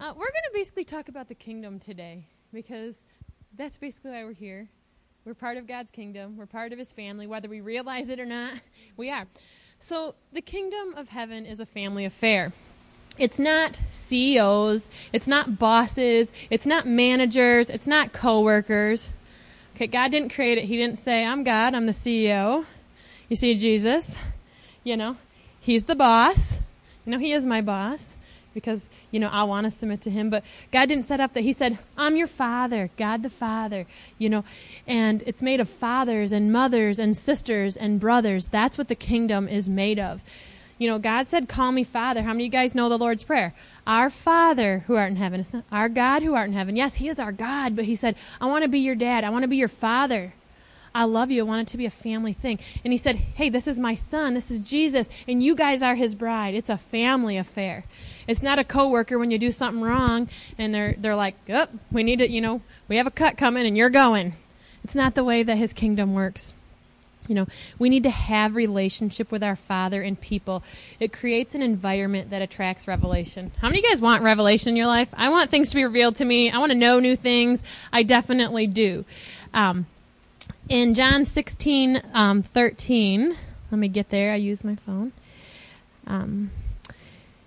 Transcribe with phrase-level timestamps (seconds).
[0.00, 2.94] Uh, we're going to basically talk about the kingdom today because
[3.58, 4.66] that's basically why we're here.
[5.26, 6.38] We're part of God's kingdom.
[6.38, 8.54] We're part of His family, whether we realize it or not.
[8.96, 9.26] We are.
[9.78, 12.54] So, the kingdom of heaven is a family affair.
[13.18, 19.10] It's not CEOs, it's not bosses, it's not managers, it's not coworkers.
[19.74, 20.64] Okay, God didn't create it.
[20.64, 22.64] He didn't say, I'm God, I'm the CEO.
[23.28, 24.16] You see, Jesus,
[24.82, 25.18] you know,
[25.60, 26.58] He's the boss.
[27.04, 28.14] You know, He is my boss
[28.54, 28.80] because
[29.10, 30.30] you know, I want to submit to him.
[30.30, 31.42] But God didn't set up that.
[31.42, 33.86] He said, I'm your father, God the Father,
[34.18, 34.44] you know,
[34.86, 38.46] and it's made of fathers and mothers and sisters and brothers.
[38.46, 40.22] That's what the kingdom is made of.
[40.78, 42.22] You know, God said, Call me Father.
[42.22, 43.52] How many of you guys know the Lord's Prayer?
[43.86, 45.40] Our Father who art in heaven.
[45.40, 46.74] It's not our God who art in heaven.
[46.74, 49.22] Yes, He is our God, but He said, I want to be your dad.
[49.22, 50.32] I want to be your father.
[50.94, 51.42] I love you.
[51.42, 52.58] I want it to be a family thing.
[52.82, 54.34] And he said, Hey, this is my son.
[54.34, 55.08] This is Jesus.
[55.28, 56.54] And you guys are his bride.
[56.54, 57.84] It's a family affair.
[58.30, 62.04] It's not a coworker when you do something wrong and they're, they're like, oh, we
[62.04, 64.34] need to, you know, we have a cut coming and you're going.
[64.84, 66.54] It's not the way that his kingdom works.
[67.26, 70.62] You know, we need to have relationship with our Father and people.
[71.00, 73.50] It creates an environment that attracts revelation.
[73.60, 75.08] How many of you guys want revelation in your life?
[75.12, 76.52] I want things to be revealed to me.
[76.52, 77.64] I want to know new things.
[77.92, 79.04] I definitely do.
[79.52, 79.86] Um,
[80.68, 83.36] in John 16, um, 13,
[83.72, 84.32] let me get there.
[84.32, 85.10] I use my phone.
[86.06, 86.52] Um,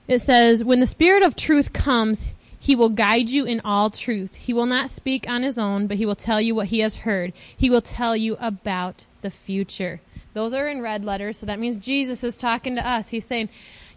[0.07, 4.35] it says, When the Spirit of truth comes, he will guide you in all truth.
[4.35, 6.97] He will not speak on his own, but he will tell you what he has
[6.97, 7.33] heard.
[7.55, 9.99] He will tell you about the future.
[10.33, 13.09] Those are in red letters, so that means Jesus is talking to us.
[13.09, 13.49] He's saying,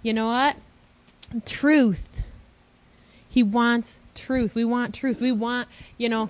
[0.02, 0.56] you know what?
[1.44, 2.08] Truth.
[3.28, 4.54] He wants truth.
[4.54, 5.20] We want truth.
[5.20, 6.28] We want, you know,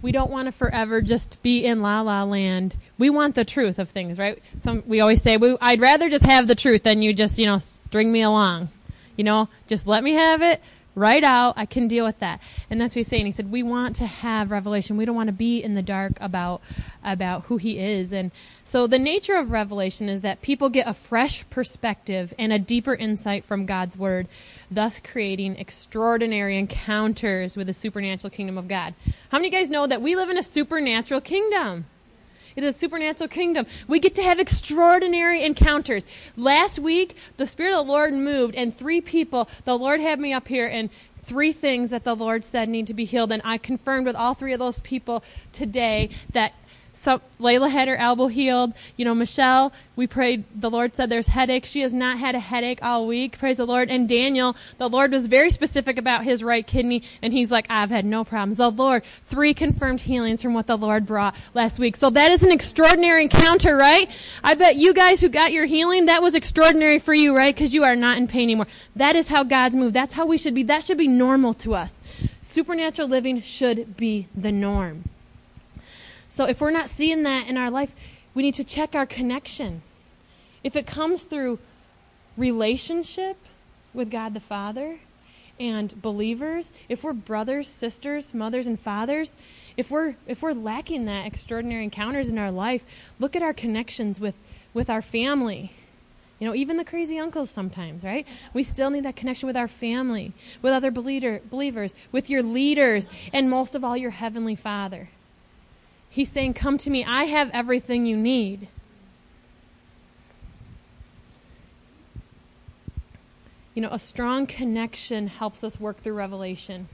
[0.00, 2.76] we don't want to forever just be in la la land.
[2.98, 4.40] We want the truth of things, right?
[4.60, 7.46] Some we always say, we, I'd rather just have the truth than you just, you
[7.46, 7.58] know,
[7.94, 8.68] string me along.
[9.16, 10.60] You know, just let me have it
[10.96, 11.54] right out.
[11.56, 12.42] I can deal with that.
[12.68, 13.24] And that's what he's saying.
[13.26, 14.96] He said, we want to have revelation.
[14.96, 16.60] We don't want to be in the dark about,
[17.04, 18.12] about who he is.
[18.12, 18.32] And
[18.64, 22.96] so the nature of revelation is that people get a fresh perspective and a deeper
[22.96, 24.26] insight from God's word,
[24.68, 28.94] thus creating extraordinary encounters with the supernatural kingdom of God.
[29.28, 31.86] How many of you guys know that we live in a supernatural kingdom?
[32.56, 33.66] It is a supernatural kingdom.
[33.88, 36.06] We get to have extraordinary encounters.
[36.36, 40.32] Last week, the Spirit of the Lord moved, and three people, the Lord had me
[40.32, 40.90] up here, and
[41.24, 43.32] three things that the Lord said need to be healed.
[43.32, 46.52] And I confirmed with all three of those people today that
[46.94, 48.72] so Layla had her elbow healed.
[48.96, 51.64] You know, Michelle, we prayed, the Lord said there's headache.
[51.64, 53.38] She has not had a headache all week.
[53.38, 53.90] Praise the Lord.
[53.90, 57.90] And Daniel, the Lord was very specific about his right kidney, and he's like, I've
[57.90, 58.58] had no problems.
[58.58, 61.96] The Lord, three confirmed healings from what the Lord brought last week.
[61.96, 64.08] So that is an extraordinary encounter, right?
[64.42, 67.54] I bet you guys who got your healing, that was extraordinary for you, right?
[67.54, 68.66] Because you are not in pain anymore.
[68.96, 69.94] That is how God's moved.
[69.94, 70.62] That's how we should be.
[70.62, 71.98] That should be normal to us.
[72.42, 75.04] Supernatural living should be the norm.
[76.34, 77.94] So if we're not seeing that in our life,
[78.34, 79.82] we need to check our connection.
[80.64, 81.60] If it comes through
[82.36, 83.36] relationship
[83.92, 84.98] with God the Father
[85.60, 89.36] and believers, if we're brothers, sisters, mothers and fathers,
[89.76, 92.82] if we're if we're lacking that extraordinary encounters in our life,
[93.20, 94.34] look at our connections with
[94.72, 95.70] with our family.
[96.40, 98.26] You know, even the crazy uncles sometimes, right?
[98.52, 103.08] We still need that connection with our family, with other believer, believers, with your leaders,
[103.32, 105.10] and most of all, your heavenly Father.
[106.14, 107.04] He's saying, Come to me.
[107.04, 108.68] I have everything you need.
[113.74, 116.88] You know, a strong connection helps us work through revelation.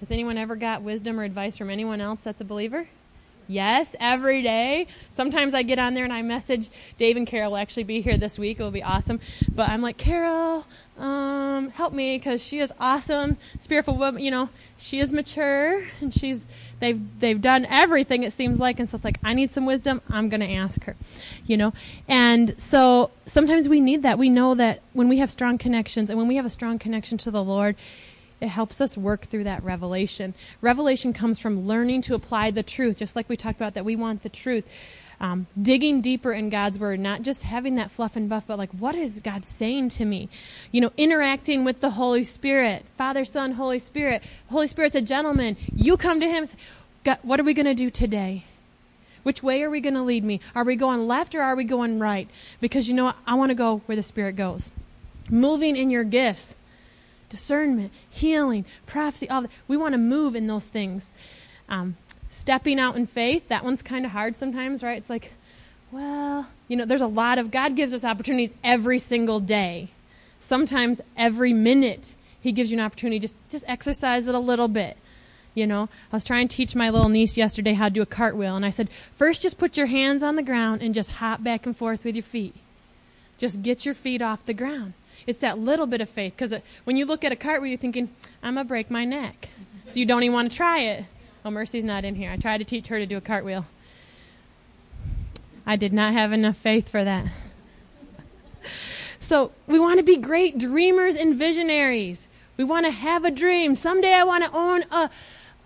[0.00, 2.88] Has anyone ever got wisdom or advice from anyone else that's a believer?
[3.46, 4.88] Yes, every day.
[5.12, 8.16] Sometimes I get on there and I message Dave and Carol will actually be here
[8.16, 8.58] this week.
[8.58, 9.20] It will be awesome.
[9.54, 10.66] But I'm like, Carol,
[10.98, 14.22] um, help me because she is awesome, spiritual woman.
[14.22, 16.46] You know, she is mature and she's
[16.80, 20.02] they've they've done everything it seems like and so it's like i need some wisdom
[20.10, 20.96] i'm going to ask her
[21.46, 21.72] you know?
[22.08, 24.18] And so sometimes we need that.
[24.18, 27.18] We know that when we have strong connections and when we have a strong connection
[27.18, 27.76] to the lord
[28.40, 30.34] it helps us work through that revelation.
[30.60, 33.96] Revelation comes from learning to apply the truth just like we talked about that we
[33.96, 34.68] want the truth
[35.24, 38.70] um, digging deeper in God's word, not just having that fluff and buff, but like,
[38.72, 40.28] what is God saying to me?
[40.70, 44.22] You know, interacting with the Holy Spirit, Father, Son, Holy Spirit.
[44.50, 45.56] Holy Spirit's a gentleman.
[45.74, 46.46] You come to Him.
[47.22, 48.44] What are we going to do today?
[49.22, 50.40] Which way are we going to lead me?
[50.54, 52.28] Are we going left or are we going right?
[52.60, 53.16] Because you know what?
[53.26, 54.70] I want to go where the Spirit goes.
[55.30, 56.54] Moving in your gifts,
[57.30, 59.50] discernment, healing, prophecy, all that.
[59.68, 61.12] We want to move in those things.
[61.66, 61.96] Um,
[62.44, 64.98] stepping out in faith, that one's kind of hard sometimes, right?
[64.98, 65.32] It's like,
[65.90, 69.88] well, you know, there's a lot of, God gives us opportunities every single day.
[70.40, 74.98] Sometimes every minute He gives you an opportunity just just exercise it a little bit.
[75.54, 78.06] You know, I was trying to teach my little niece yesterday how to do a
[78.06, 81.42] cartwheel, and I said, first just put your hands on the ground and just hop
[81.42, 82.54] back and forth with your feet.
[83.38, 84.92] Just get your feet off the ground.
[85.26, 87.78] It's that little bit of faith, because uh, when you look at a cartwheel, you're
[87.78, 88.10] thinking,
[88.42, 89.48] I'm going to break my neck.
[89.86, 91.04] So you don't even want to try it.
[91.46, 92.30] Oh, Mercy's not in here.
[92.30, 93.66] I tried to teach her to do a cartwheel.
[95.66, 97.26] I did not have enough faith for that.
[99.20, 102.28] So we want to be great dreamers and visionaries.
[102.56, 103.74] We want to have a dream.
[103.74, 105.10] Someday I want to own a,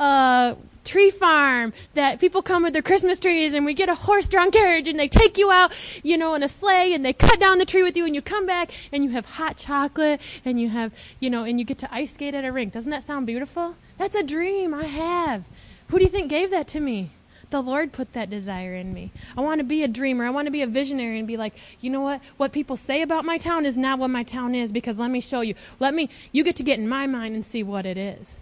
[0.03, 4.51] a tree farm that people come with their Christmas trees and we get a horse-drawn
[4.51, 5.73] carriage and they take you out,
[6.03, 8.23] you know, in a sleigh and they cut down the tree with you and you
[8.23, 11.79] come back and you have hot chocolate and you have, you know, and you get
[11.79, 12.73] to ice skate at a rink.
[12.73, 13.77] Doesn't that sound beautiful?
[13.97, 15.45] That's a dream I have.
[15.89, 17.11] Who do you think gave that to me?
[17.51, 19.11] The Lord put that desire in me.
[19.37, 20.27] I want to be a dreamer.
[20.27, 22.21] I want to be a visionary and be like, you know what?
[22.37, 25.21] What people say about my town is not what my town is because let me
[25.21, 25.55] show you.
[25.81, 28.37] Let me, you get to get in my mind and see what it is.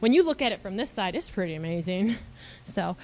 [0.00, 2.16] When you look at it from this side, it's pretty amazing.
[2.64, 2.96] So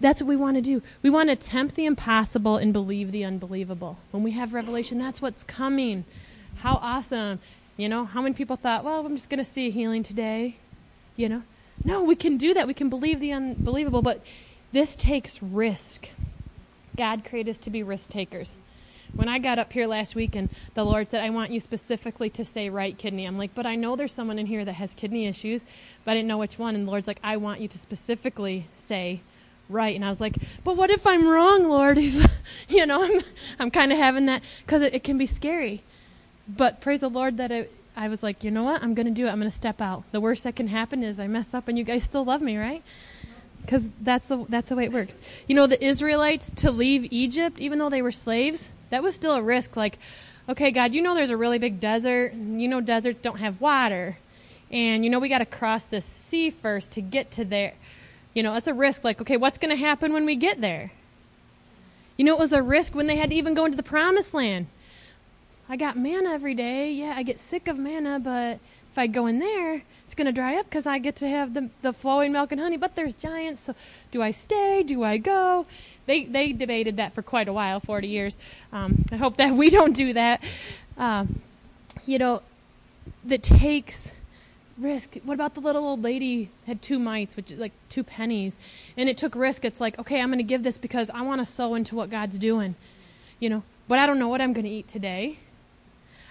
[0.00, 0.82] that's what we want to do.
[1.02, 3.98] We want to tempt the impossible and believe the unbelievable.
[4.12, 6.04] When we have revelation, that's what's coming.
[6.56, 7.38] How awesome.
[7.76, 10.56] You know, how many people thought, well, I'm just going to see healing today?
[11.16, 11.42] You know?
[11.84, 12.66] No, we can do that.
[12.66, 14.24] We can believe the unbelievable, but
[14.72, 16.08] this takes risk.
[16.96, 18.56] God created us to be risk takers.
[19.14, 22.30] When I got up here last week and the Lord said, I want you specifically
[22.30, 24.94] to say right kidney, I'm like, but I know there's someone in here that has
[24.94, 25.64] kidney issues,
[26.04, 26.74] but I didn't know which one.
[26.74, 29.20] And the Lord's like, I want you to specifically say
[29.68, 29.94] right.
[29.94, 31.96] And I was like, but what if I'm wrong, Lord?
[31.98, 32.26] He's,
[32.68, 33.20] you know, I'm,
[33.60, 35.82] I'm kind of having that because it, it can be scary.
[36.48, 38.82] But praise the Lord that it, I was like, you know what?
[38.82, 39.30] I'm going to do it.
[39.30, 40.04] I'm going to step out.
[40.12, 42.56] The worst that can happen is I mess up and you guys still love me,
[42.56, 42.82] right?
[43.62, 45.16] Because that's the, that's the way it works.
[45.48, 49.34] You know, the Israelites to leave Egypt, even though they were slaves, that was still
[49.34, 49.76] a risk.
[49.76, 49.98] Like,
[50.48, 52.34] okay, God, you know there's a really big desert.
[52.34, 54.18] You know deserts don't have water.
[54.70, 57.74] And you know we got to cross the sea first to get to there.
[58.34, 59.04] You know, that's a risk.
[59.04, 60.90] Like, okay, what's going to happen when we get there?
[62.16, 64.34] You know, it was a risk when they had to even go into the promised
[64.34, 64.66] land.
[65.68, 66.92] I got manna every day.
[66.92, 68.58] Yeah, I get sick of manna, but
[68.92, 71.54] if I go in there, it's going to dry up because I get to have
[71.54, 72.76] the, the flowing milk and honey.
[72.76, 73.74] But there's giants, so
[74.10, 74.82] do I stay?
[74.82, 75.66] Do I go?
[76.06, 78.36] they they debated that for quite a while, 40 years.
[78.72, 80.42] Um, I hope that we don't do that.
[80.96, 81.40] Um,
[82.06, 82.42] you know,
[83.24, 84.12] that takes
[84.76, 85.16] risk.
[85.24, 88.58] What about the little old lady had two mites, which is like two pennies,
[88.96, 89.64] and it took risk.
[89.64, 92.10] It's like, okay, I'm going to give this because I want to sow into what
[92.10, 92.74] God's doing,
[93.38, 93.62] you know.
[93.86, 95.38] But I don't know what I'm going to eat today.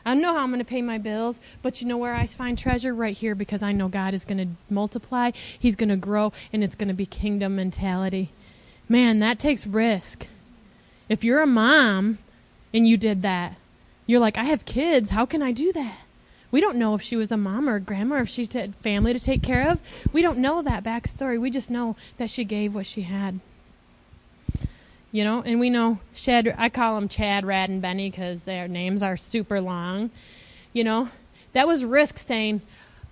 [0.06, 2.26] I don't know how I'm going to pay my bills, but you know where I
[2.26, 2.94] find treasure?
[2.94, 6.64] Right here because I know God is going to multiply, He's going to grow, and
[6.64, 8.30] it's going to be kingdom mentality.
[8.90, 10.28] Man, that takes risk.
[11.08, 12.18] If you're a mom
[12.74, 13.56] and you did that,
[14.06, 15.12] you're like, I have kids.
[15.12, 16.00] How can I do that?
[16.52, 18.76] We don't know if she was a mom or a grandma or if she had
[18.76, 19.80] family to take care of.
[20.12, 21.40] We don't know that backstory.
[21.40, 23.40] We just know that she gave what she had.
[25.14, 28.68] You know, and we know Chad, I call them Chad, Rad, and Benny because their
[28.68, 30.10] names are super long.
[30.74, 31.10] You know,
[31.54, 32.62] that was risk saying,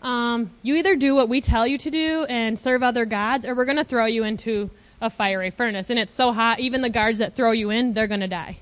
[0.01, 3.53] um, you either do what we tell you to do and serve other gods, or
[3.53, 5.91] we're going to throw you into a fiery furnace.
[5.91, 8.57] And it's so hot, even the guards that throw you in, they're going to die.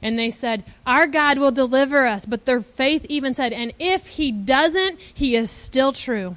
[0.00, 2.24] And they said, Our God will deliver us.
[2.24, 6.36] But their faith even said, And if he doesn't, he is still true.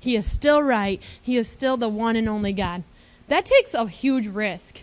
[0.00, 1.00] He is still right.
[1.22, 2.82] He is still the one and only God.
[3.28, 4.82] That takes a huge risk.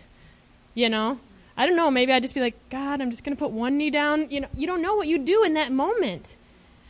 [0.78, 1.18] You know?
[1.56, 1.90] I don't know.
[1.90, 4.30] Maybe I'd just be like, God, I'm just going to put one knee down.
[4.30, 6.36] You know, you don't know what you do in that moment.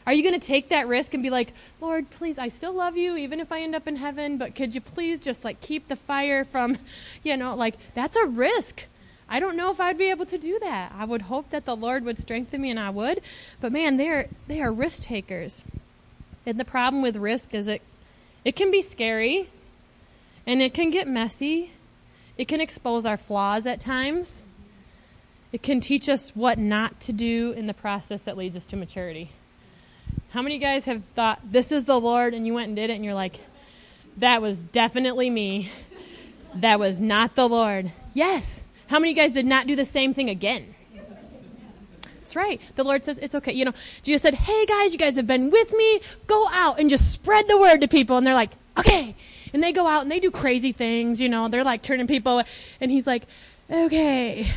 [0.07, 2.99] Are you going to take that risk and be like, Lord, please, I still love
[2.99, 5.89] you, even if I end up in heaven, but could you please just like keep
[5.89, 6.77] the fire from,
[7.23, 8.85] you know, like that's a risk.
[9.27, 10.93] I don't know if I'd be able to do that.
[10.95, 13.23] I would hope that the Lord would strengthen me and I would.
[13.59, 15.63] But man, they're they are risk takers.
[16.45, 17.81] And the problem with risk is it
[18.45, 19.49] it can be scary
[20.47, 21.73] and it can get messy.
[22.39, 24.45] It can expose our flaws at times.
[25.53, 28.77] It can teach us what not to do in the process that leads us to
[28.77, 29.33] maturity.
[30.31, 32.95] How many guys have thought, this is the Lord, and you went and did it,
[32.95, 33.41] and you're like,
[34.19, 35.71] that was definitely me.
[36.55, 37.91] That was not the Lord.
[38.15, 38.63] Yes.
[38.87, 40.75] How many of you guys did not do the same thing again?
[42.21, 42.61] That's right.
[42.77, 43.53] The Lord says, it's okay.
[43.53, 46.01] You know, Jesus said, hey guys, you guys have been with me.
[46.27, 48.19] Go out and just spread the word to people.
[48.19, 49.17] And they're like, okay.
[49.53, 52.43] And they go out and they do crazy things, you know, they're like turning people.
[52.81, 53.25] And he's like,
[53.71, 54.51] okay,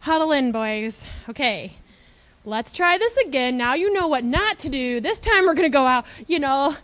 [0.00, 1.02] huddle in, boys.
[1.28, 1.76] Okay
[2.48, 3.56] let's try this again.
[3.56, 5.00] Now you know what not to do.
[5.00, 6.76] This time we're going to go out, you know.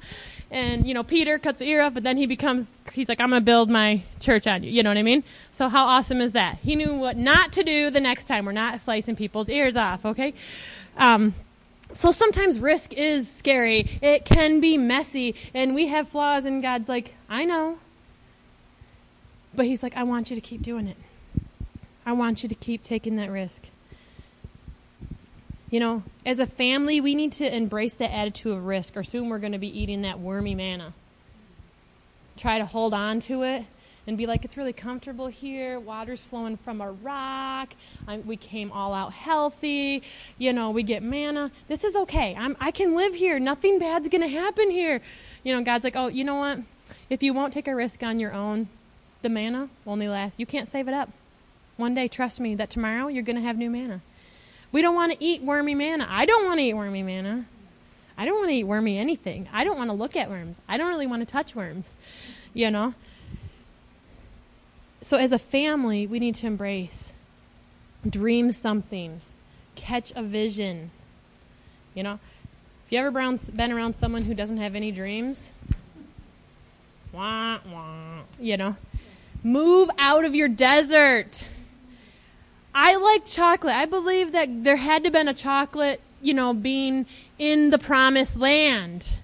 [0.51, 3.31] And, you know, Peter cuts the ear off, but then he becomes, he's like, I'm
[3.31, 4.71] going to build my church on you.
[4.71, 5.25] You know what I mean?
[5.51, 6.59] So how awesome is that?
[6.59, 8.45] He knew what not to do the next time.
[8.45, 10.35] We're not slicing people's ears off, okay?
[10.97, 11.35] Um,
[11.95, 13.99] so sometimes risk is scary.
[14.03, 17.79] It can be messy, and we have flaws, and God's like, I know.
[19.55, 20.97] But He's like, I want you to keep doing it.
[22.05, 23.63] I want you to keep taking that risk.
[25.71, 29.29] You know, as a family, we need to embrace the attitude of risk, or soon
[29.29, 30.93] we're going to be eating that wormy manna.
[32.37, 33.65] Try to hold on to it
[34.07, 35.81] and be like, it's really comfortable here.
[35.81, 37.75] Water's flowing from a rock.
[38.07, 40.03] I'm, we came all out healthy.
[40.39, 41.51] You know, we get manna.
[41.69, 42.35] This is okay.
[42.39, 43.39] I'm, I can live here.
[43.39, 45.01] Nothing bad's going to happen here.
[45.43, 46.61] You know, God's like, oh, you know what?
[47.09, 48.69] If you won't take a risk on your own,
[49.23, 50.39] the manna only lasts.
[50.39, 51.11] You can't save it up.
[51.77, 54.01] One day, trust me, that tomorrow you're going to have new manna.
[54.71, 56.07] We don't want to eat wormy manna.
[56.09, 57.47] I don't want to eat wormy manna.
[58.17, 59.49] I don't want to eat wormy anything.
[59.53, 60.57] I don't want to look at worms.
[60.69, 61.97] I don't really want to touch worms.
[62.53, 62.95] You know?
[65.05, 67.13] So, as a family, we need to embrace,
[68.09, 69.21] dream something,
[69.75, 70.93] catch a vision.
[71.93, 72.19] You know,
[72.87, 75.51] if you ever been around someone who doesn't have any dreams,
[77.13, 78.77] wah, wah, you know,
[79.43, 81.45] move out of your desert.
[82.75, 83.77] I like chocolate.
[83.77, 87.05] I believe that there had to have been a chocolate, you know, being
[87.39, 89.19] in the promised land.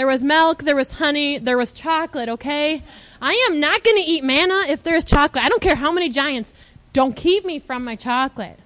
[0.00, 2.82] There was milk, there was honey, there was chocolate, okay?
[3.20, 5.44] I am not going to eat manna if there's chocolate.
[5.44, 6.50] I don't care how many giants.
[6.94, 8.58] Don't keep me from my chocolate.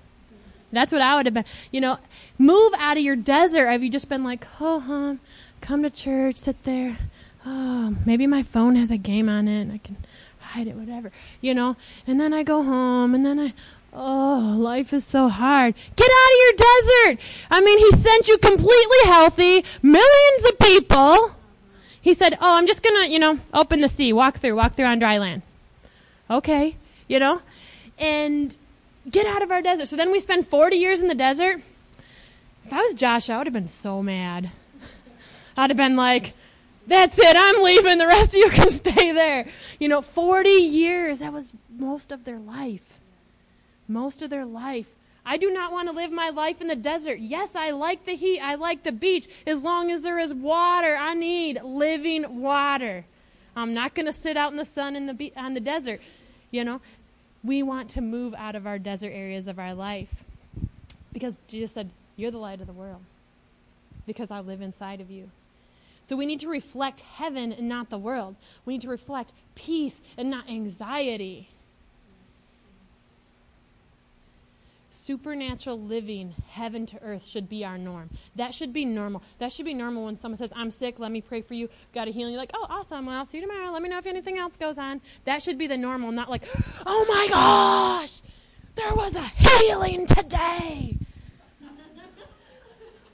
[0.71, 1.45] That's what I would have been.
[1.73, 1.99] You know,
[2.39, 3.67] move out of your desert.
[3.67, 5.19] Have you just been like, oh,
[5.61, 6.99] come to church, sit there.
[7.45, 9.97] Oh, maybe my phone has a game on it and I can
[10.39, 11.11] hide it, whatever.
[11.41, 11.77] You know,
[12.07, 13.55] and then I go home and then I,
[13.95, 15.75] oh, life is so hard.
[15.97, 17.25] Get out of your desert.
[17.51, 21.35] I mean, he sent you completely healthy, millions of people
[22.05, 24.75] he said, Oh, I'm just going to, you know, open the sea, walk through, walk
[24.75, 25.41] through on dry land.
[26.31, 26.77] Okay,
[27.09, 27.41] you know,
[27.99, 28.55] and
[29.11, 29.89] get out of our desert.
[29.89, 31.63] So then we spend 40 years in the desert.
[32.67, 34.51] If I was Josh, I would have been so mad.
[35.57, 36.35] I'd have been like,
[36.87, 37.97] that's it, I'm leaving.
[37.97, 39.49] The rest of you can stay there.
[39.81, 42.94] You know, 40 years, that was most of their life.
[43.89, 44.89] Most of their life.
[45.27, 47.19] I do not want to live my life in the desert.
[47.19, 48.41] Yes, I like the heat.
[48.41, 49.27] I like the beach.
[49.47, 53.07] As long as there is water, I need living water.
[53.57, 56.01] I'm not going to sit out in the sun in the be- on the desert.
[56.51, 56.81] You know,
[57.43, 60.25] we want to move out of our desert areas of our life
[61.13, 63.03] because Jesus said, "You're the light of the world."
[64.07, 65.31] Because I live inside of you.
[66.05, 68.37] So we need to reflect heaven and not the world.
[68.67, 71.49] We need to reflect peace and not anxiety.
[75.05, 78.09] Supernatural living, heaven to earth, should be our norm.
[78.37, 79.23] That should be normal.
[79.39, 82.09] That should be normal when someone says, I'm sick, let me pray for you, got
[82.09, 82.33] a healing.
[82.33, 83.71] You're like, oh, awesome, well, I'll see you tomorrow.
[83.71, 85.03] Let me know if anything else goes on.
[85.27, 86.45] That should be the normal, not like,
[86.87, 88.23] oh my gosh,
[88.77, 90.97] there was a healing today.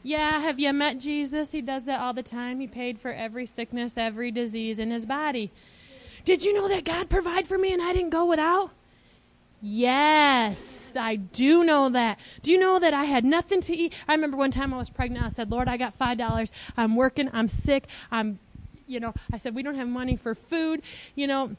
[0.04, 1.50] yeah, have you met Jesus?
[1.50, 2.60] He does that all the time.
[2.60, 5.50] He paid for every sickness, every disease in his body.
[6.24, 8.70] Did you know that God provided for me and I didn't go without?
[9.60, 12.18] Yes, I do know that.
[12.42, 13.92] Do you know that I had nothing to eat?
[14.08, 15.24] I remember one time I was pregnant.
[15.24, 16.50] I said, Lord, I got $5.
[16.76, 17.30] I'm working.
[17.32, 17.86] I'm sick.
[18.10, 18.38] I'm,
[18.86, 20.82] you know, I said, we don't have money for food.
[21.14, 21.56] You know,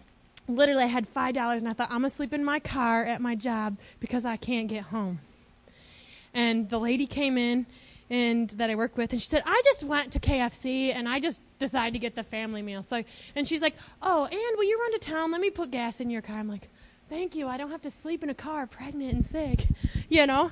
[0.48, 3.22] literally, I had $5 and I thought, I'm going to sleep in my car at
[3.22, 5.20] my job because I can't get home.
[6.34, 7.66] And the lady came in
[8.12, 11.22] and that I work with, and she said, I just went to KFC and I
[11.22, 12.86] just decided to get the family meal.
[12.90, 13.04] So,
[13.38, 15.32] and she's like, Oh, and will you run to town?
[15.32, 16.36] Let me put gas in your car.
[16.38, 16.68] I'm like,
[17.12, 17.50] Thank you.
[17.50, 19.68] I don't have to sleep in a car pregnant and sick,
[20.10, 20.50] you know?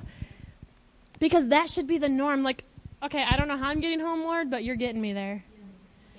[1.18, 2.42] Because that should be the norm.
[2.42, 2.64] Like,
[3.02, 5.42] okay, I don't know how I'm getting home, Lord, but you're getting me there.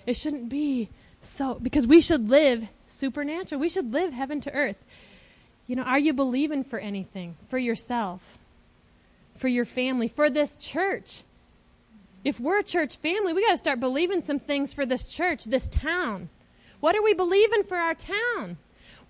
[0.08, 0.90] It shouldn't be
[1.22, 3.62] so, because we should live supernatural.
[3.62, 4.84] We should live heaven to earth.
[5.68, 7.36] You know, are you believing for anything?
[7.48, 8.40] For yourself?
[9.38, 10.08] For your family?
[10.08, 11.22] For this church?
[12.24, 15.44] If we're a church family, we got to start believing some things for this church,
[15.44, 16.30] this town.
[16.80, 18.58] What are we believing for our town?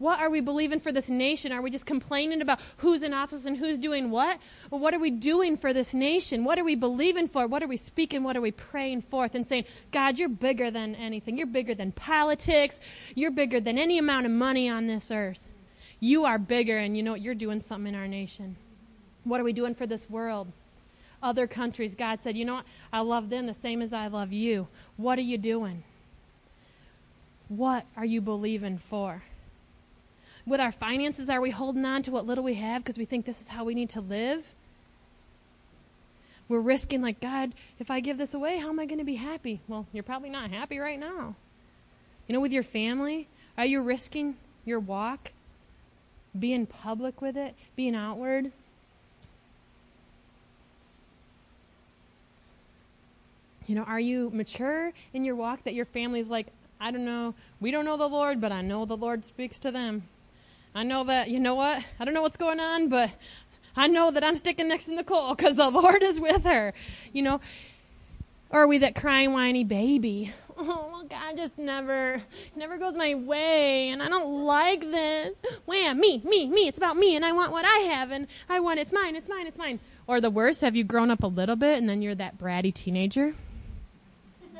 [0.01, 1.51] What are we believing for this nation?
[1.51, 4.39] Are we just complaining about who's in office and who's doing what?
[4.72, 6.43] Well, what are we doing for this nation?
[6.43, 7.46] What are we believing for?
[7.46, 8.24] What are we speaking?
[8.24, 11.38] What are we praying forth and saying, God, you're bigger than anything.
[11.38, 12.79] You're bigger than politics.
[13.13, 15.41] You're bigger than any amount of money on this earth.
[16.00, 17.22] You are bigger, and you know what?
[17.22, 18.55] You're doing something in our nation.
[19.24, 20.51] What are we doing for this world?
[21.22, 22.65] Other countries, God said, you know what?
[22.91, 24.67] I love them the same as I love you.
[24.98, 25.84] What are you doing?
[27.50, 29.22] What are you believing for?
[30.45, 33.25] With our finances, are we holding on to what little we have because we think
[33.25, 34.53] this is how we need to live?
[36.50, 39.15] We're risking, like, God, if I give this away, how am I going to be
[39.15, 39.62] happy?
[39.67, 41.36] Well, you're probably not happy right now.
[42.27, 45.31] You know, with your family, are you risking your walk?
[46.38, 47.55] Being public with it?
[47.75, 48.51] Being outward?
[53.67, 56.48] You know, are you mature in your walk that your family's like,
[56.79, 59.71] I don't know, we don't know the Lord, but I know the Lord speaks to
[59.71, 60.03] them.
[60.74, 61.84] I know that, you know what?
[62.00, 63.12] I don't know what's going on, but
[63.75, 66.74] I know that I'm sticking next to Nicole because the Lord is with her.
[67.13, 67.42] You know,
[68.50, 70.34] or are we that crying, whiny baby?
[70.58, 72.22] Oh, God just never,
[72.56, 75.38] never goes my way, and I don't like this.
[75.66, 76.68] Wham, me, me, me.
[76.68, 79.28] It's about me, and I want what I have, and I want it's mine, it's
[79.28, 79.80] mine, it's mine.
[80.08, 82.74] Or the worst, have you grown up a little bit, and then you're that bratty
[82.74, 83.34] teenager?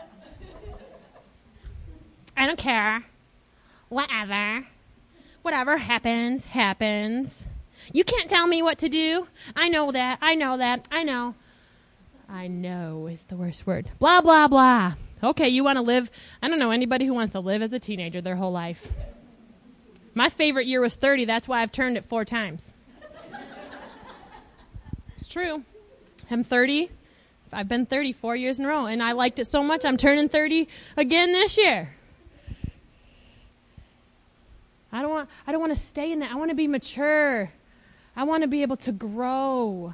[2.38, 3.04] I don't care.
[3.90, 4.66] Whatever.
[5.42, 7.46] Whatever happens, happens.
[7.92, 9.28] You can't tell me what to do.
[9.56, 10.20] I know that.
[10.22, 10.88] I know that.
[10.92, 11.36] I know.
[12.30, 13.90] I know is the worst word.
[14.00, 14.94] Blah, blah, blah.
[15.24, 16.10] Okay, you want to live.
[16.42, 18.88] I don't know anybody who wants to live as a teenager their whole life.
[20.14, 21.26] My favorite year was 30.
[21.26, 22.74] That's why I've turned it four times.
[25.16, 25.64] it's true.
[26.30, 26.90] I'm 30.
[27.54, 29.98] I've been 30 four years in a row, and I liked it so much I'm
[29.98, 31.96] turning 30 again this year.
[34.92, 36.32] I don't want I don't want to stay in that.
[36.32, 37.52] I want to be mature.
[38.16, 39.94] I want to be able to grow.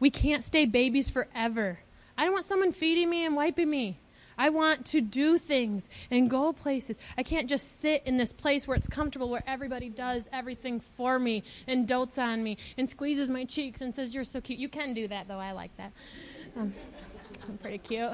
[0.00, 1.80] We can't stay babies forever.
[2.16, 3.98] I don't want someone feeding me and wiping me.
[4.38, 6.96] I want to do things and go places.
[7.18, 11.18] I can't just sit in this place where it's comfortable, where everybody does everything for
[11.18, 14.60] me and dotes on me and squeezes my cheeks and says, You're so cute.
[14.60, 15.40] You can do that, though.
[15.40, 15.92] I like that.
[16.56, 16.72] Um,
[17.48, 18.12] I'm pretty cute.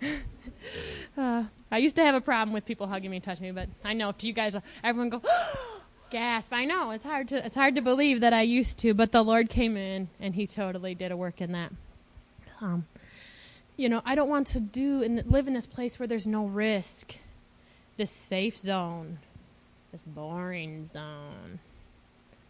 [1.18, 3.92] uh, I used to have a problem with people hugging me touching me, but I
[3.92, 5.22] know if you guys, everyone go,
[6.10, 6.52] gasp.
[6.52, 9.22] I know it's hard to it's hard to believe that I used to, but the
[9.22, 11.72] Lord came in and He totally did a work in that.
[12.60, 12.86] Um,
[13.76, 16.46] you know, I don't want to do and live in this place where there's no
[16.46, 17.16] risk,
[17.96, 19.18] this safe zone,
[19.90, 21.58] this boring zone.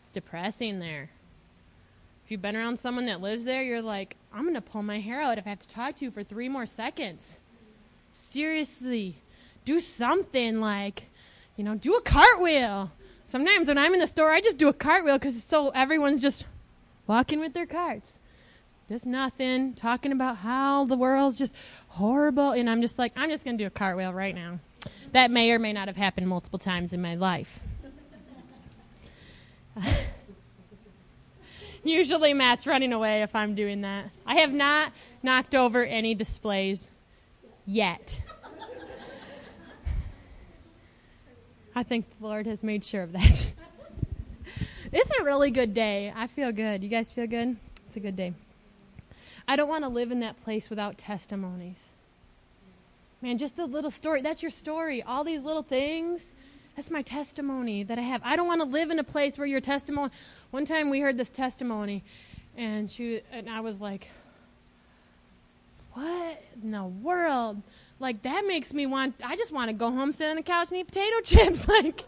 [0.03, 1.11] It's depressing there.
[2.25, 5.01] If you've been around someone that lives there, you're like, I'm going to pull my
[5.01, 7.39] hair out if I have to talk to you for three more seconds.
[8.13, 9.17] Seriously,
[9.65, 11.05] do something like,
[11.57, 12.91] you know, do a cartwheel.
[13.27, 16.45] Sometimes when I'm in the store, I just do a cartwheel because so everyone's just
[17.07, 18.11] walking with their carts
[18.89, 21.55] just nothing, talking about how the world's just
[21.89, 22.51] horrible.
[22.53, 24.59] And I'm just like, I'm just going to do a cartwheel right now.
[25.13, 27.61] That may or may not have happened multiple times in my life.
[31.85, 34.07] Usually Matt's running away if I'm doing that.
[34.27, 34.93] I have not
[35.23, 36.89] knocked over any displays
[37.67, 38.23] yet.
[41.77, 43.53] I think the Lord has made sure of that.
[44.93, 46.13] it's a really good day.
[46.15, 46.83] I feel good.
[46.83, 47.57] You guys feel good?
[47.87, 48.33] It's a good day.
[49.47, 51.91] I don't want to live in that place without testimonies.
[53.21, 54.23] Man, just a little story.
[54.23, 55.03] That's your story.
[55.03, 56.33] All these little things.
[56.77, 58.21] That's my testimony that I have.
[58.25, 60.11] I don't want to live in a place where your testimony.
[60.51, 62.03] One time we heard this testimony,
[62.57, 64.09] and she and I was like,
[65.93, 67.63] "What in the world?"
[68.01, 69.15] Like that makes me want.
[69.25, 71.69] I just want to go home, sit on the couch, and eat potato chips.
[71.69, 72.05] Like,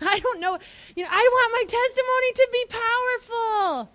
[0.00, 0.58] I don't know.
[0.96, 3.90] You know, I want my testimony to be powerful.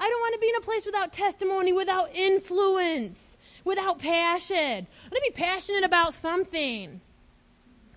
[0.00, 4.56] I don't want to be in a place without testimony, without influence, without passion.
[4.56, 7.00] I want to be passionate about something.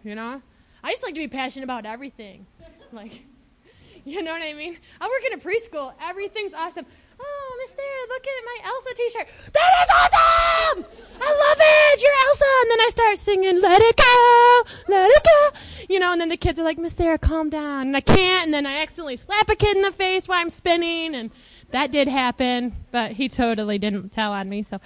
[0.03, 0.41] You know?
[0.85, 2.45] I just like to be passionate about everything.
[2.91, 3.25] Like,
[4.05, 4.77] you know what I mean?
[5.01, 5.91] I work in a preschool.
[5.99, 6.85] Everything's awesome.
[7.19, 9.27] Oh, Miss Sarah, look at my Elsa t-shirt.
[9.53, 10.85] That is awesome!
[11.19, 12.01] I love it!
[12.03, 12.45] You're Elsa!
[12.61, 15.85] And then I start singing, let it go, let it go.
[15.89, 17.87] You know, and then the kids are like, Miss Sarah, calm down.
[17.87, 20.51] And I can't, and then I accidentally slap a kid in the face while I'm
[20.51, 21.31] spinning, and
[21.71, 24.61] that did happen, but he totally didn't tell on me.
[24.61, 24.79] So,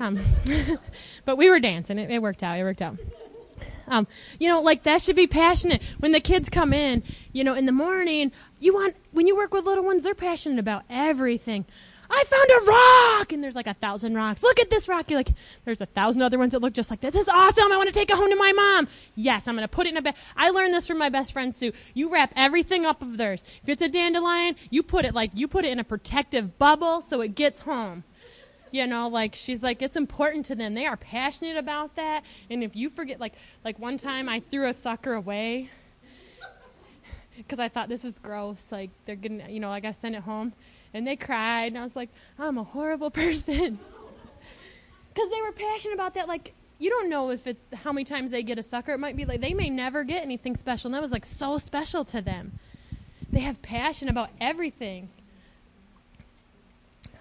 [0.00, 0.18] um,
[1.24, 1.98] but we were dancing.
[1.98, 2.58] It, it, worked out.
[2.58, 2.96] It worked out.
[3.88, 4.06] Um,
[4.38, 5.82] you know, like that should be passionate.
[5.98, 9.52] When the kids come in, you know, in the morning, you want when you work
[9.52, 11.66] with little ones, they're passionate about everything.
[12.08, 14.42] I found a rock, and there's like a thousand rocks.
[14.42, 15.10] Look at this rock.
[15.10, 15.32] You're like,
[15.64, 17.14] there's a thousand other ones that look just like this.
[17.14, 17.72] This is awesome.
[17.72, 18.88] I want to take it home to my mom.
[19.14, 20.14] Yes, I'm to put it in a bag.
[20.36, 21.72] I learned this from my best friend Sue.
[21.94, 23.42] You wrap everything up of theirs.
[23.62, 27.00] If it's a dandelion, you put it like you put it in a protective bubble
[27.02, 28.04] so it gets home.
[28.70, 30.74] You know, like she's like, it's important to them.
[30.74, 32.24] They are passionate about that.
[32.50, 35.70] And if you forget, like, like one time I threw a sucker away
[37.36, 38.66] because I thought this is gross.
[38.70, 40.52] Like they're getting, you know, like I sent it home
[40.94, 43.78] and they cried, and I was like, I'm a horrible person.
[45.12, 46.28] Because they were passionate about that.
[46.28, 48.92] Like, you don't know if it's how many times they get a sucker.
[48.92, 50.88] It might be like they may never get anything special.
[50.88, 52.58] And that was like so special to them.
[53.30, 55.08] They have passion about everything.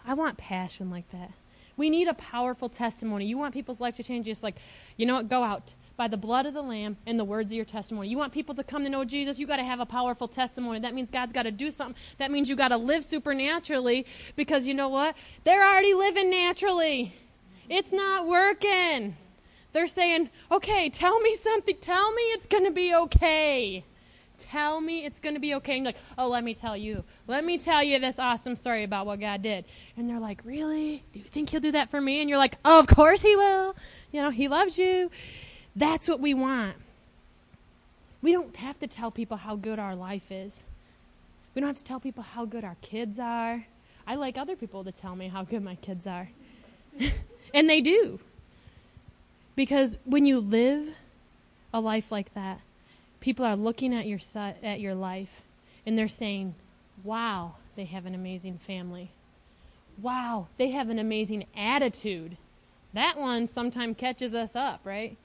[0.07, 1.31] I want passion like that.
[1.77, 3.25] We need a powerful testimony.
[3.25, 4.55] You want people's life to change, just like,
[4.97, 7.55] you know what, go out by the blood of the Lamb and the words of
[7.55, 8.09] your testimony.
[8.09, 10.79] You want people to come to know Jesus, you got to have a powerful testimony.
[10.79, 11.95] That means God's got to do something.
[12.17, 15.15] That means you got to live supernaturally because you know what?
[15.43, 17.13] They're already living naturally.
[17.69, 19.15] It's not working.
[19.73, 21.75] They're saying, okay, tell me something.
[21.81, 23.83] Tell me it's going to be okay.
[24.37, 25.75] Tell me it's going to be okay.
[25.75, 27.03] And you're like, oh, let me tell you.
[27.27, 29.65] Let me tell you this awesome story about what God did.
[29.97, 31.03] And they're like, really?
[31.13, 32.21] Do you think He'll do that for me?
[32.21, 33.75] And you're like, oh, of course He will.
[34.11, 35.11] You know, He loves you.
[35.75, 36.75] That's what we want.
[38.21, 40.63] We don't have to tell people how good our life is.
[41.53, 43.65] We don't have to tell people how good our kids are.
[44.07, 46.29] I like other people to tell me how good my kids are.
[47.53, 48.19] and they do.
[49.55, 50.95] Because when you live
[51.73, 52.61] a life like that,
[53.25, 54.19] people are looking at your
[54.61, 55.41] at your life
[55.83, 56.53] and they're saying,
[57.03, 59.09] "Wow, they have an amazing family.
[59.99, 62.37] Wow, they have an amazing attitude."
[62.93, 65.17] That one sometimes catches us up, right?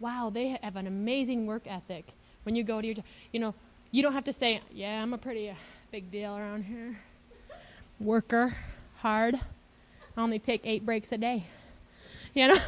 [0.00, 2.06] Wow, they have an amazing work ethic.
[2.44, 2.96] When you go to your,
[3.32, 3.54] you know,
[3.90, 5.54] you don't have to say, "Yeah, I'm a pretty uh,
[5.90, 7.00] big deal around here."
[8.00, 8.56] Worker,
[8.96, 9.34] hard.
[10.16, 11.44] I only take 8 breaks a day.
[12.32, 12.58] You know?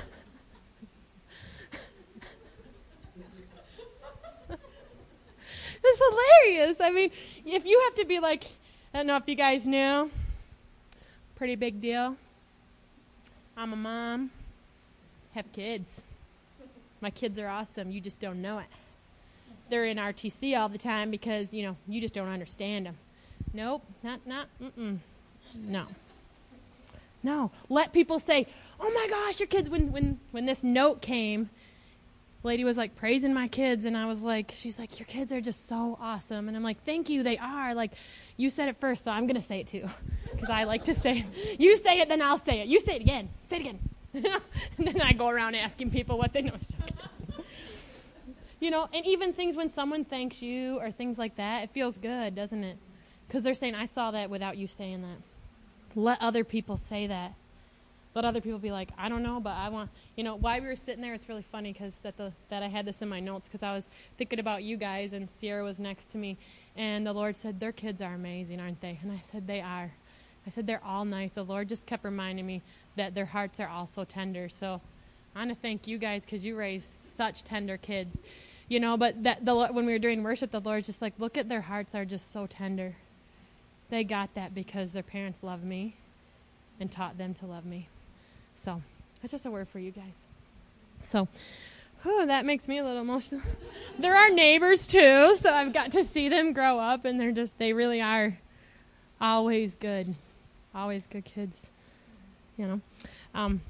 [5.94, 6.02] It's
[6.44, 6.80] hilarious.
[6.80, 7.10] I mean,
[7.46, 8.46] if you have to be like,
[8.92, 10.10] I don't know if you guys knew,
[11.36, 12.16] pretty big deal.
[13.56, 14.30] I'm a mom,
[15.34, 16.00] have kids.
[17.00, 17.92] My kids are awesome.
[17.92, 18.66] You just don't know it.
[19.70, 22.96] They're in RTC all the time because, you know, you just don't understand them.
[23.52, 24.98] Nope, not, not, mm-mm.
[25.54, 25.86] No.
[27.22, 27.52] No.
[27.68, 28.48] Let people say,
[28.80, 31.50] oh my gosh, your kids, when, when, when this note came,
[32.44, 35.40] lady was like praising my kids and I was like she's like your kids are
[35.40, 36.48] just so awesome.
[36.48, 37.74] And I'm like thank you they are.
[37.74, 37.92] Like
[38.36, 39.86] you said it first so I'm going to say it too
[40.38, 41.60] cuz I like to say it.
[41.60, 42.68] you say it then I'll say it.
[42.68, 43.30] You say it again.
[43.44, 43.78] Say it again.
[44.78, 46.54] And then I go around asking people what they know.
[48.60, 51.98] You know and even things when someone thanks you or things like that it feels
[51.98, 52.78] good doesn't it?
[53.28, 55.18] Cuz they're saying I saw that without you saying that.
[55.96, 57.34] Let other people say that
[58.14, 60.66] let other people be like, I don't know, but I want, you know, why we
[60.66, 63.20] were sitting there, it's really funny because that the that I had this in my
[63.20, 66.36] notes because I was thinking about you guys and Sierra was next to me,
[66.76, 68.98] and the Lord said, their kids are amazing, aren't they?
[69.02, 69.92] And I said, they are.
[70.46, 71.32] I said, they're all nice.
[71.32, 72.62] The Lord just kept reminding me
[72.96, 74.48] that their hearts are also tender.
[74.48, 74.80] So
[75.34, 78.18] I want to thank you guys because you raised such tender kids,
[78.68, 78.96] you know.
[78.96, 81.62] But that the when we were doing worship, the Lord just like, look at their
[81.62, 82.94] hearts are just so tender.
[83.90, 85.96] They got that because their parents love me
[86.78, 87.88] and taught them to love me.
[88.64, 88.80] So
[89.20, 90.20] that's just a word for you guys.
[91.02, 91.28] So
[92.04, 93.42] oh, that makes me a little emotional.
[93.98, 97.58] They're our neighbors too, so I've got to see them grow up, and they're just,
[97.58, 98.36] they really are
[99.20, 100.14] always good.
[100.74, 101.66] Always good kids,
[102.56, 102.80] you know.
[103.34, 103.60] Um,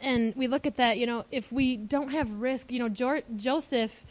[0.00, 3.22] and we look at that, you know, if we don't have risk, you know, jo-
[3.36, 4.04] Joseph,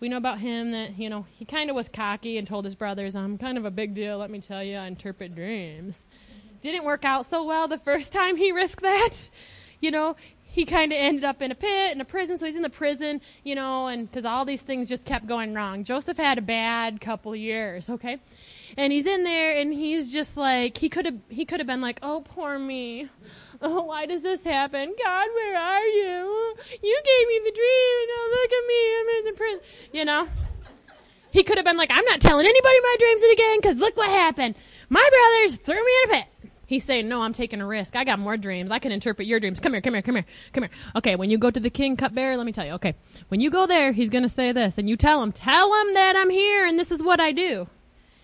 [0.00, 2.74] we know about him that, you know, he kind of was cocky and told his
[2.74, 6.04] brothers, I'm kind of a big deal, let me tell you, I interpret dreams.
[6.62, 9.30] Didn't work out so well the first time he risked that
[9.80, 12.56] you know, he kind of ended up in a pit, in a prison, so he's
[12.56, 15.84] in the prison, you know, and because all these things just kept going wrong.
[15.84, 18.18] Joseph had a bad couple years, okay?
[18.78, 21.82] And he's in there, and he's just like, he could have, he could have been
[21.82, 23.08] like, oh, poor me.
[23.60, 24.94] Oh, why does this happen?
[25.04, 26.56] God, where are you?
[26.82, 29.60] You gave me the dream, now look at me, I'm in the prison,
[29.92, 30.28] you know?
[31.32, 34.08] He could have been like, I'm not telling anybody my dreams again, because look what
[34.08, 34.54] happened.
[34.88, 36.24] My brothers threw me in a pit.
[36.66, 37.94] He's saying, No, I'm taking a risk.
[37.94, 38.72] I got more dreams.
[38.72, 39.60] I can interpret your dreams.
[39.60, 40.70] Come here, come here, come here, come here.
[40.96, 42.72] Okay, when you go to the king cupbearer, let me tell you.
[42.72, 42.96] Okay,
[43.28, 45.94] when you go there, he's going to say this, and you tell him, Tell him
[45.94, 47.68] that I'm here and this is what I do.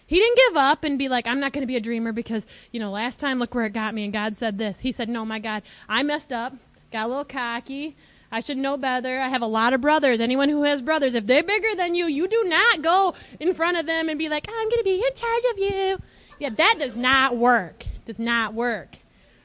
[0.07, 2.45] He didn't give up and be like, I'm not going to be a dreamer because,
[2.73, 4.81] you know, last time look where it got me and God said this.
[4.81, 6.55] He said, No, my God, I messed up,
[6.91, 7.97] got a little cocky.
[8.35, 9.21] I should know better.
[9.21, 10.21] I have a lot of brothers.
[10.21, 13.77] Anyone who has brothers, if they're bigger than you, you do not go in front
[13.77, 15.99] of them and be like, I'm going to be in charge of you.
[16.39, 18.99] Yeah, that does not work does not work.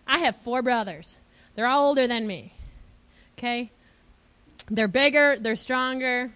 [0.08, 1.15] I have four brothers.
[1.56, 2.54] They're all older than me.
[3.38, 3.72] Okay?
[4.70, 6.32] They're bigger, they're stronger,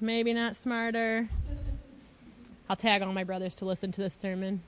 [0.00, 1.28] maybe not smarter.
[2.68, 4.62] I'll tag all my brothers to listen to this sermon.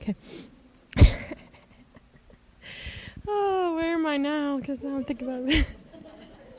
[0.00, 0.14] Okay.
[3.28, 4.58] oh, where am I now?
[4.58, 5.66] Because I don't think about it.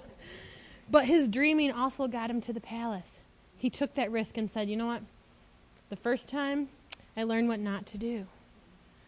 [0.89, 3.19] but his dreaming also got him to the palace.
[3.57, 5.01] He took that risk and said, you know what?
[5.89, 6.69] The first time
[7.17, 8.27] I learned what not to do.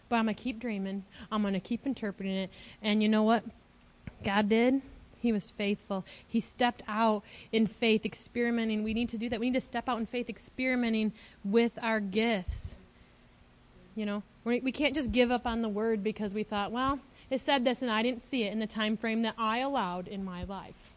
[0.10, 1.04] But I'm going to keep dreaming.
[1.32, 2.50] I'm going to keep interpreting it.
[2.82, 3.44] And you know what
[4.24, 4.82] God did?
[5.20, 6.06] He was faithful.
[6.28, 8.84] He stepped out in faith, experimenting.
[8.84, 9.40] We need to do that.
[9.40, 11.12] We need to step out in faith, experimenting
[11.44, 12.76] with our gifts.
[13.96, 17.42] You know, we can't just give up on the word because we thought, well, it
[17.42, 20.24] said this and I didn't see it in the time frame that I allowed in
[20.24, 20.94] my life.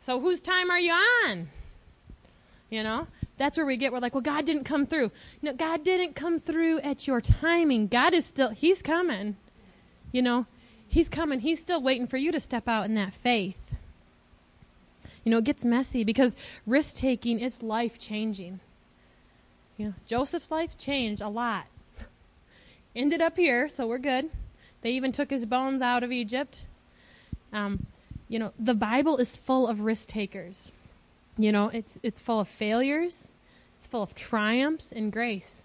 [0.00, 1.48] So whose time are you on?
[2.70, 3.06] You know?
[3.38, 5.10] That's where we get, we're like, well, God didn't come through.
[5.42, 7.86] No, God didn't come through at your timing.
[7.86, 9.36] God is still, He's coming.
[10.10, 10.46] You know,
[10.88, 11.40] He's coming.
[11.40, 13.58] He's still waiting for you to step out in that faith.
[15.24, 18.60] You know, it gets messy because risk taking is life changing.
[19.76, 21.66] You know, Joseph's life changed a lot.
[22.96, 24.30] Ended up here, so we're good.
[24.82, 26.64] They even took his bones out of Egypt.
[27.52, 27.86] Um,
[28.28, 30.70] you know, the Bible is full of risk takers.
[31.38, 33.28] You know, it's it's full of failures,
[33.78, 35.62] it's full of triumphs and grace.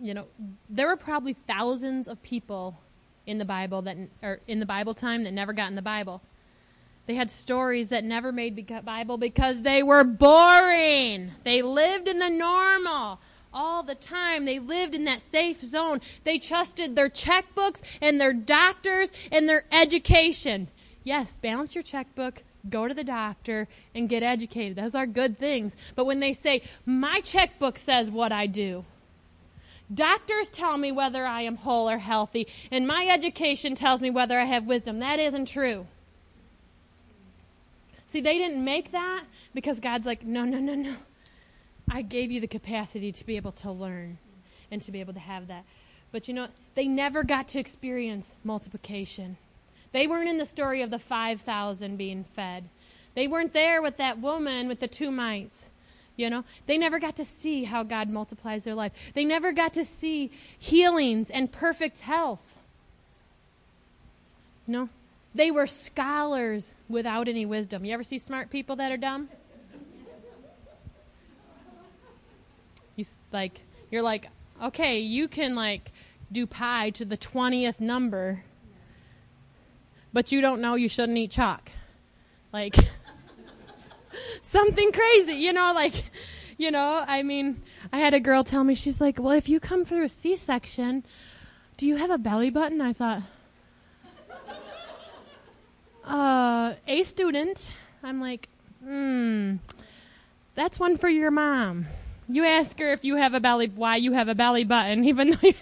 [0.00, 0.26] You know,
[0.68, 2.78] there were probably thousands of people
[3.26, 6.22] in the Bible that or in the Bible time that never got in the Bible.
[7.06, 11.30] They had stories that never made the Bible because they were boring.
[11.44, 13.20] They lived in the normal
[13.54, 14.44] all the time.
[14.44, 16.00] They lived in that safe zone.
[16.24, 20.68] They trusted their checkbooks and their doctors and their education.
[21.04, 24.76] Yes, balance your checkbook, go to the doctor, and get educated.
[24.76, 25.76] Those are good things.
[25.94, 28.84] But when they say, my checkbook says what I do,
[29.92, 34.38] doctors tell me whether I am whole or healthy, and my education tells me whether
[34.38, 35.86] I have wisdom, that isn't true.
[38.06, 40.94] See, they didn't make that because God's like, no, no, no, no.
[41.90, 44.18] I gave you the capacity to be able to learn
[44.70, 45.64] and to be able to have that.
[46.12, 49.36] But you know, they never got to experience multiplication.
[49.92, 52.68] They weren't in the story of the 5,000 being fed.
[53.14, 55.70] They weren't there with that woman with the two mites.
[56.16, 58.92] You know, they never got to see how God multiplies their life.
[59.14, 62.56] They never got to see healings and perfect health.
[64.66, 64.88] You know,
[65.34, 67.84] they were scholars without any wisdom.
[67.84, 69.28] You ever see smart people that are dumb?
[72.96, 74.28] You like you're like,
[74.62, 75.92] "Okay, you can like
[76.32, 78.42] do pi to the 20th number,
[80.16, 81.70] but you don't know you shouldn't eat chalk."
[82.50, 82.74] Like
[84.40, 86.10] something crazy, you know, like
[86.56, 87.60] you know, I mean,
[87.92, 91.04] I had a girl tell me she's like, "Well, if you come through a C-section,
[91.76, 93.24] do you have a belly button?" I thought,
[96.06, 97.72] uh, a student.
[98.02, 98.48] I'm like,
[98.82, 99.56] hmm,
[100.54, 101.88] that's one for your mom.
[102.26, 105.32] You ask her if you have a belly, why you have a belly button, even
[105.32, 105.54] though you,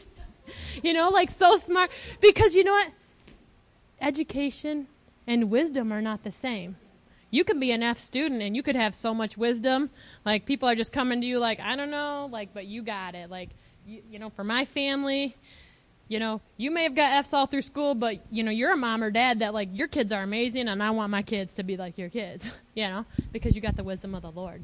[0.80, 1.90] you know, like so smart.
[2.20, 2.90] Because you know what?
[4.04, 4.86] Education
[5.26, 6.76] and wisdom are not the same.
[7.30, 9.88] You can be an F student and you could have so much wisdom.
[10.26, 13.14] Like people are just coming to you like, I don't know, like, but you got
[13.14, 13.30] it.
[13.30, 13.48] Like,
[13.86, 15.34] you, you know, for my family,
[16.06, 18.76] you know, you may have got F's all through school, but you know, you're a
[18.76, 21.62] mom or dad that like your kids are amazing, and I want my kids to
[21.62, 22.50] be like your kids.
[22.74, 24.62] you know, because you got the wisdom of the Lord.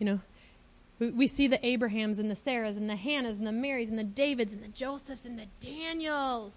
[0.00, 0.20] You know,
[0.98, 3.98] we, we see the Abrahams and the Sarahs and the Hannahs and the Marys and
[3.98, 6.54] the Davids and the Josephs and the Daniels.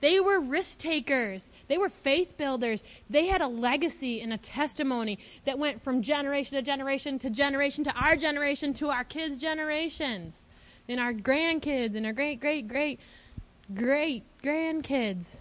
[0.00, 1.50] They were risk takers.
[1.66, 2.82] They were faith builders.
[3.10, 7.84] They had a legacy and a testimony that went from generation to generation to generation
[7.84, 10.44] to our generation to our kids' generations
[10.88, 13.00] and our grandkids and our great, great, great,
[13.74, 15.38] great grandkids.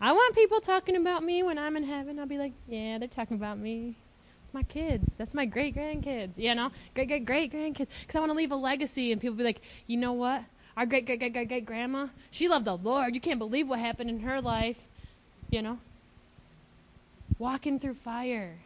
[0.00, 2.18] I want people talking about me when I'm in heaven.
[2.18, 3.96] I'll be like, yeah, they're talking about me.
[4.44, 5.12] It's my kids.
[5.18, 6.30] That's my great grandkids.
[6.36, 7.88] You know, great, great, great grandkids.
[8.00, 10.42] Because I want to leave a legacy, and people be like, you know what?
[10.78, 13.12] Our great, great, great, great, great grandma, she loved the Lord.
[13.12, 14.78] You can't believe what happened in her life.
[15.50, 15.78] You know,
[17.36, 18.58] walking through fire,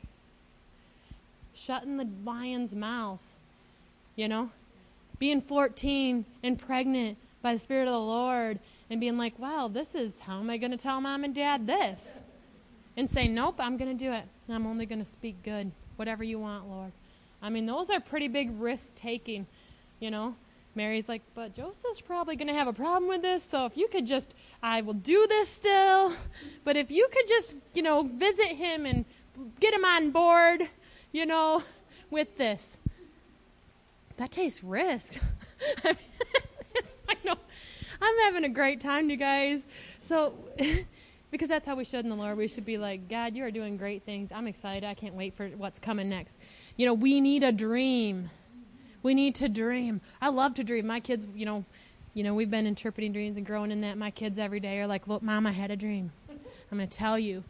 [1.55, 3.27] shutting the lion's mouth.
[4.15, 4.51] You know,
[5.19, 8.59] being 14 and pregnant by the Spirit of the Lord
[8.91, 11.67] and being like, wow, this is, how am I going to tell mom and dad
[11.67, 12.21] this?
[12.95, 14.25] And say, nope, I'm going to do it.
[14.51, 15.73] I'm only going to speak good.
[15.97, 16.93] Whatever you want, Lord.
[17.41, 19.47] I mean, those are pretty big risk taking,
[19.99, 20.35] you know.
[20.75, 23.89] Mary's like, but Joseph's probably going to have a problem with this, so if you
[23.89, 26.15] could just, I will do this still,
[26.65, 29.05] but if you could just, you know, visit him and
[29.61, 30.69] get him on board,
[31.13, 31.63] you know,
[32.11, 32.77] with this
[34.17, 35.15] that takes risk.
[35.85, 35.97] I, mean,
[37.09, 37.37] I know.
[38.01, 39.63] I'm having a great time, you guys.
[40.09, 40.35] So,
[41.31, 42.37] because that's how we should in the Lord.
[42.37, 44.31] We should be like, God, you are doing great things.
[44.33, 44.85] I'm excited.
[44.85, 46.39] I can't wait for what's coming next.
[46.77, 48.31] You know, we need a dream.
[49.03, 50.01] We need to dream.
[50.21, 50.87] I love to dream.
[50.87, 51.65] My kids, you know,
[52.15, 53.97] you know, we've been interpreting dreams and growing in that.
[53.97, 56.13] My kids every day are like, "Look, mom, I had a dream.
[56.31, 57.45] I'm going to tell you."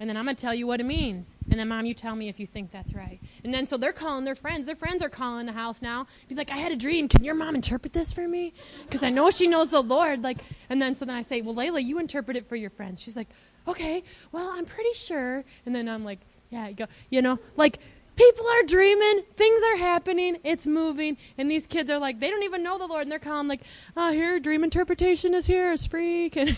[0.00, 1.32] And then I'm going to tell you what it means.
[1.48, 3.20] And then, mom, you tell me if you think that's right.
[3.44, 4.66] And then, so they're calling their friends.
[4.66, 6.08] Their friends are calling the house now.
[6.28, 7.06] Be like, I had a dream.
[7.06, 8.52] Can your mom interpret this for me?
[8.84, 10.20] Because I know she knows the Lord.
[10.20, 13.00] Like, and then, so then I say, well, Layla, you interpret it for your friends.
[13.00, 13.28] She's like,
[13.68, 14.02] okay,
[14.32, 15.44] well, I'm pretty sure.
[15.66, 16.18] And then I'm like,
[16.50, 17.78] yeah, you go, you know, like,
[18.16, 22.42] people are dreaming, things are happening, it's moving, and these kids are like, they don't
[22.42, 23.62] even know the Lord, and they're calling like,
[23.96, 26.30] oh, here, dream interpretation is here, it's free.
[26.30, 26.56] Can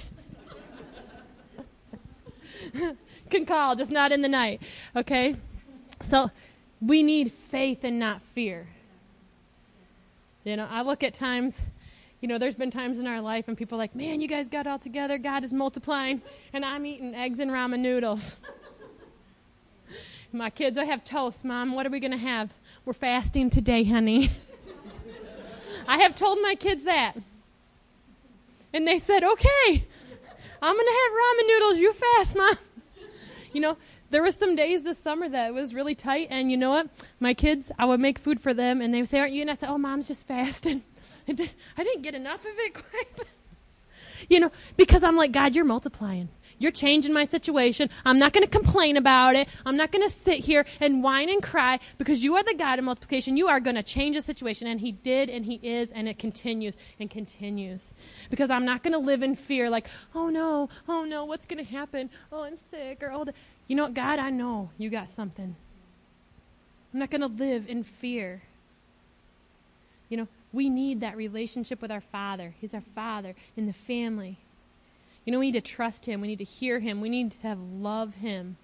[3.30, 4.60] can call, just not in the night.
[4.96, 5.36] Okay?
[6.02, 6.30] So
[6.80, 8.66] we need faith and not fear.
[10.44, 11.58] You know, I look at times,
[12.20, 14.66] You know, there's been times in our life and people like, man, you guys got
[14.66, 15.18] all together.
[15.18, 16.22] God is multiplying.
[16.52, 18.36] And I'm eating eggs and ramen noodles.
[20.34, 21.44] My kids, I have toast.
[21.44, 22.52] Mom, what are we going to have?
[22.84, 24.32] We're fasting today, honey.
[25.88, 27.14] I have told my kids that.
[28.72, 29.84] And they said, okay,
[30.60, 31.78] I'm going to have ramen noodles.
[31.78, 32.58] You fast, Mom.
[33.52, 33.76] You know,
[34.10, 36.88] there was some days this summer that it was really tight, and you know what?
[37.20, 39.42] My kids, I would make food for them, and they would say, aren't you?
[39.42, 40.82] And I said, oh, Mom's just fasting.
[41.28, 41.34] I
[41.84, 43.28] didn't get enough of it quite.
[44.28, 46.28] you know, because I'm like, God, you're multiplying.
[46.58, 47.90] You're changing my situation.
[48.04, 49.48] I'm not going to complain about it.
[49.66, 52.78] I'm not going to sit here and whine and cry because you are the God
[52.78, 53.36] of multiplication.
[53.36, 54.66] You are going to change the situation.
[54.66, 57.90] And He did, and He is, and it continues and continues.
[58.30, 61.64] Because I'm not going to live in fear like, oh no, oh no, what's going
[61.64, 62.10] to happen?
[62.32, 63.26] Oh, I'm sick or oh,
[63.66, 65.56] you know what, God, I know you got something.
[66.92, 68.42] I'm not going to live in fear.
[70.08, 72.54] You know, we need that relationship with our Father.
[72.60, 74.38] He's our Father in the family.
[75.24, 76.20] You know, we need to trust Him.
[76.20, 77.00] We need to hear Him.
[77.00, 78.56] We need to have love Him.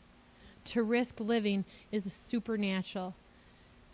[0.64, 3.14] To risk living is supernatural,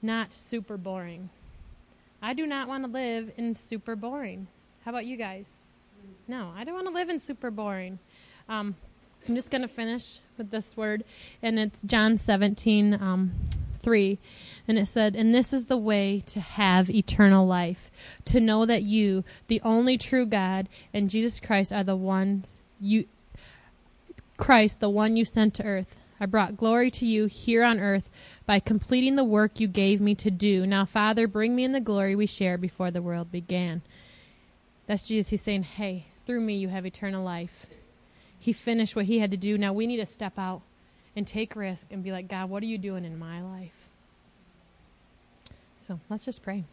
[0.03, 1.31] not super boring.
[2.21, 4.49] I do not want to live in super boring.
[4.85, 5.45] How about you guys?
[6.27, 8.01] No, I don't want to live in super boring.
[8.49, 8.75] Um,
[9.29, 11.05] I'm just going to finish with this word,
[11.43, 13.33] and it's John 17, um,
[13.87, 14.19] 3.
[14.67, 17.89] And it said, And this is the way to have eternal life,
[18.25, 23.05] to know that you, the only true God, and Jesus Christ are the ones you,
[24.37, 25.95] Christ, the one you sent to earth.
[26.19, 28.11] I brought glory to you here on earth
[28.45, 30.67] by completing the work you gave me to do.
[30.67, 33.83] Now, Father, bring me in the glory we shared before the world began.
[34.89, 35.31] That's Jesus.
[35.31, 37.67] He's saying, Hey, through me you have eternal life.
[38.37, 39.57] He finished what he had to do.
[39.57, 40.63] Now we need to step out
[41.15, 43.76] and take risk and be like, God, what are you doing in my life?
[45.87, 46.65] So let's just pray.